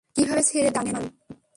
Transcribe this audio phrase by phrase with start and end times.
[0.15, 1.05] কিভাবে ছেড়ে দেই জানে মান?